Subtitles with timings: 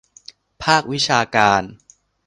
[0.63, 1.63] ภาควิชาการ